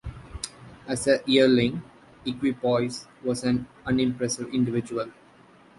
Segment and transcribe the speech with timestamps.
[0.87, 1.83] As a yearling,
[2.25, 5.11] Equipoise was an unimpressive individual.